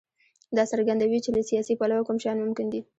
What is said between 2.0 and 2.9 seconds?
کوم شیان ممکن دي.